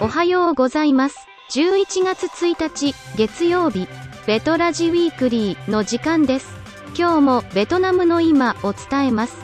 [0.00, 1.26] おはようございます。
[1.52, 3.88] 11月1日、月曜日、
[4.26, 6.54] ベトラジウィークリーの時間です。
[6.94, 9.38] 今日もベトナムの今を伝えます。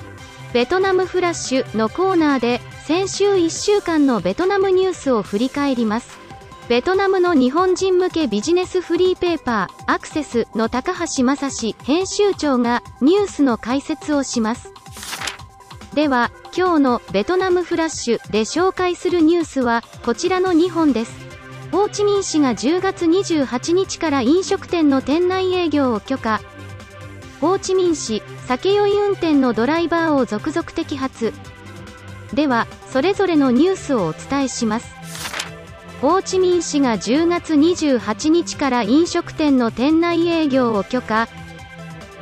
[0.52, 6.18] ベトナムフラッシュのコーナーで、先週1週間のベトナムニュースを振り返ります。
[6.68, 14.74] ベトナムの日本人向けビジネスフリーペーパー、アクセスの高橋正史編集長がニュースの解説をします。
[15.98, 21.12] では、今日のベトナムフラッシュで紹介するニュースはこちらの2本です。
[21.72, 26.40] ホーチミン市が10月28日から飲食店の店内営業を許可。
[27.40, 31.32] ホーチミン市、酒酔い運転のドライバーを続々摘発。
[32.32, 34.94] では、それぞれのニュースをお伝えします。
[36.00, 41.26] ホーチミン市が10月28日から飲食店の店内営業を許可。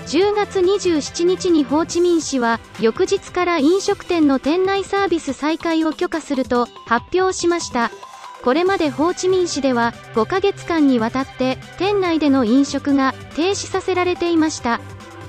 [0.07, 7.91] 10月27日にホーチミン市は翌日から飲食店の店内サービス再開を許可すると発表しました。
[8.45, 14.81] これまでホーチミン市では5ヶ月間にわたって店内での飲食が停止させられていました。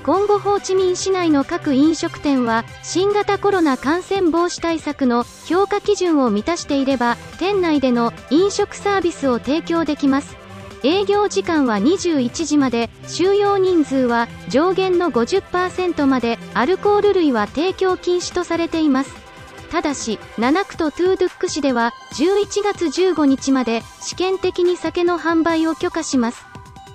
[0.04, 10.47] 今後ホーチミン市内の各飲食店は新型コロナ感染防止対策の評価基準を満たしていれば店内での飲食サービスを提供できます。
[10.84, 19.28] 営業時間は21時まで収容人数は上限の50%までアルコール類は提供禁止とされています。
[19.70, 26.46] ただし7区とトゥードゥック市では11月15日まで試験的に酒の販売を許可します。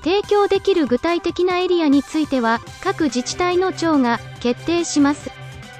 [0.03, 5.29] 提供できる具体的なエリアについては各自治体の長が決定します。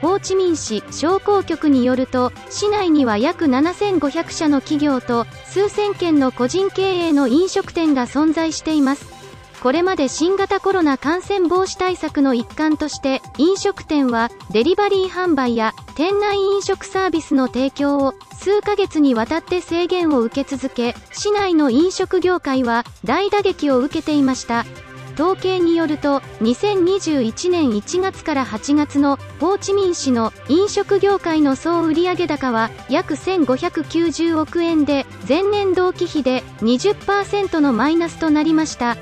[0.04, 9.14] ホーチミン市商工局によると市内には約7500社の企業と数千件の個人経営の飲食店が存在しています。
[9.62, 24.66] これまで新型コロナ感染防止対策の一環として飲食店はデリバリー販売や店内飲食サービスの提供を数ヶ月にわたって制限を受け続け市内の飲食業界は大打撃を受けていました。
[25.14, 38.98] 統計によると2021年1月から8月のホーチミン市の飲食業界の総売上高は約1590億円で前年同期比で20%のマイナスとなりました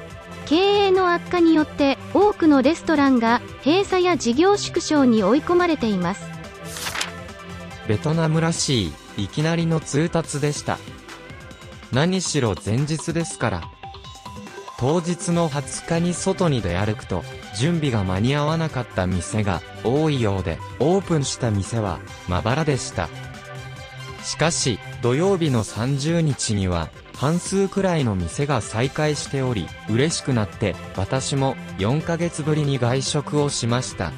[0.46, 6.42] 経営の悪化によって多くのレストランが閉鎖や事業縮小に追い込まれています
[7.88, 10.78] ベトナムらしい、いきなりの通達でした。
[11.92, 13.62] 何しろ前日ですから。
[14.82, 17.24] 当日の20日に外に出歩くと、
[17.56, 23.08] 準備が間に合わなかった店が多いようで、オープンした店はまばらでした。
[24.24, 34.12] しかし、土曜日の30日には、半数くらいの店が再開しており、嬉しくなって、私も4ヶ月ぶりに外食をしました。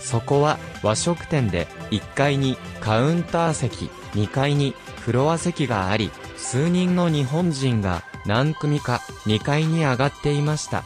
[0.00, 10.84] そこは和食店で1階にカウンター席、2階にフロア席があり、数人の日本人が何組か2階に上がっていました。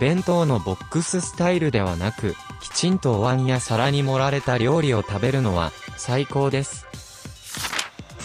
[0.00, 6.86] 弁当のボックススタイルではなく、きちんとお椀や皿に盛られた料理を食べるのは最高です。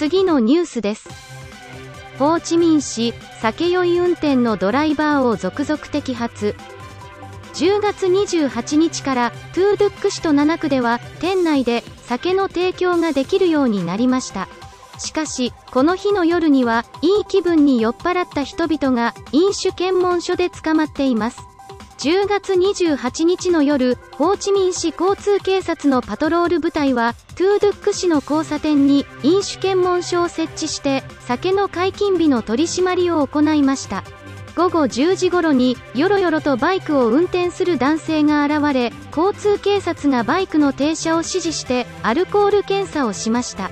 [0.01, 1.07] 次のニュースです
[2.17, 6.56] ホーチミン市酒酔い運転のドライバーを続々摘発
[7.53, 14.50] 10月28日からトゥードゥック市と7区では店内で酒の提供ができるようになりました
[15.01, 21.51] しかしこの日の夜にはいい気分に酔っ払った人々が飲酒検問所で捕まっています
[22.01, 34.03] 10月28日の夜、ホーチミン市交通警察のパトロール部隊は、トゥードゥック市の交差点に飲酒検問所を設置して、酒の解禁日の取り締まりを行いました。
[34.56, 43.69] 午後10時頃に、よろよろとバイクを運転する男性が現れ、交通警察がバイクの停車を指示して、アルコール検査をしました。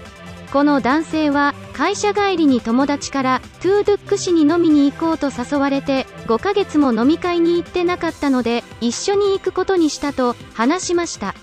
[0.51, 11.35] この男性は会社帰りに友達からトゥードゥック市に飲みに行こうと誘われて5ヶ月も飲み会に行ってなかったので一緒に行くことにしたと話しました。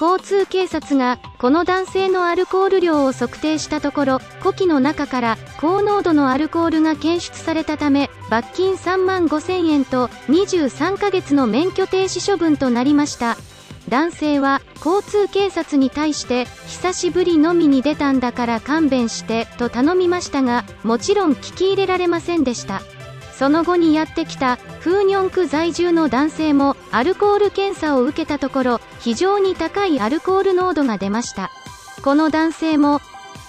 [0.00, 13.36] 交通警察がこの男性のアルコール量を測定したところ呼気の中から高濃度のアルコールが検出されたため罰金3万5000円と23ヶ月の免許停止処分となりました。
[13.88, 22.82] 男性は交通警察に対して久しぶり飲みに出たんだから勘弁してと頼みましたがもちろん聞き入れられませんでした。
[23.32, 31.50] その後にやってきたフーニョン区在住の男性もアルコール検査を受けたところ非常に高いアルコール濃度が出ました。
[32.02, 33.00] この男性も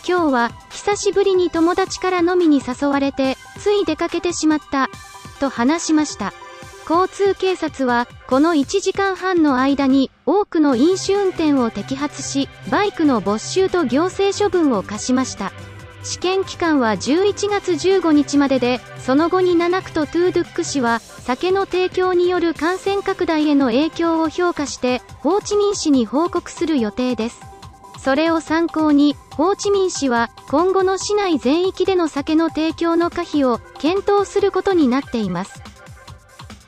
[0.08, 4.90] 今日は久しぶりに友達から飲みに誘われてつい出かけてしまった
[5.40, 6.34] と話しました。
[6.90, 15.52] 交通警察は、この1時間半の間に、多くの飲酒運転を摘発し、バイクの没収と行政処分を課しました。
[16.02, 27.40] 試験期間は11月15日までで、その後に7区とトゥードゥック市は、酒の提供による感染拡大への影響を評価して、ホーチミン市に報告する予定です。
[28.04, 35.69] それを参考に、ホーチミン市は、今後の市内全域での酒の提供の可否を検討することになっています。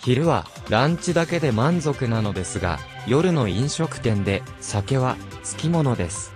[0.04, 6.34] 昼はランチだけで満足なのですが、夜の飲食店で酒は付き物です。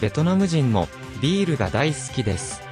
[0.00, 0.88] ベトナム人も
[1.20, 2.62] ビールが大好きです。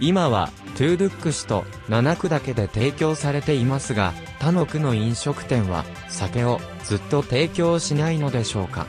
[0.00, 8.86] 今はトゥードゥック市と7区だけで提供されていますが、他の区の飲食店は酒をずっと提供しないのでしょうか。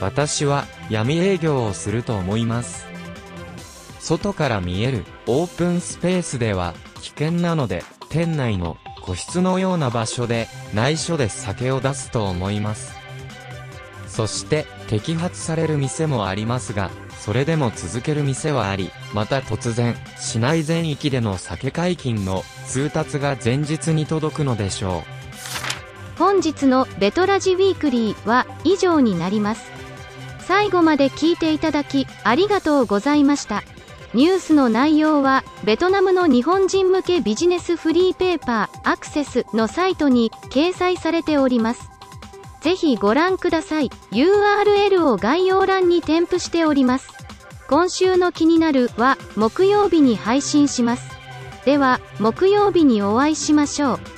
[0.00, 2.86] 私は闇営業をすると思います。
[3.98, 7.82] 外から見えるオープンスペースでは危険なので
[8.14, 12.94] 店内の個室のような場所で内緒で酒を出すと思います。
[14.06, 25.02] そして摘発される店もありますが、それでも続ける店はあり、また突然、市内全域での酒解禁の通達が前日に届くのでしょ
[26.16, 26.18] う。
[26.20, 29.72] 本日のベトラジウィークリーは以上になります。
[30.38, 33.64] 最後まで聞いていただき、ありがとうございました。
[34.14, 41.90] ニュースの内容は、ベトナムの日本人向けビジネスフリーペーパー、アクセスのサイトに掲載されております。
[42.60, 43.90] ぜひご覧ください。
[44.12, 47.08] URL を概要欄に添付しております。
[47.68, 51.10] 今週の気になるは、木曜日に配信します。
[51.64, 54.13] では、木曜日にお会いしましょう。